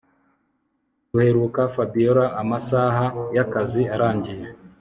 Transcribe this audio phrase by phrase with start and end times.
[1.11, 3.05] Duheruka Fabiora amasaha
[3.37, 4.45] yakazi arangiye